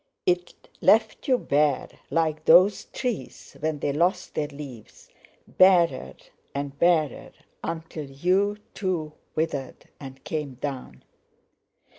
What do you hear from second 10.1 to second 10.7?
came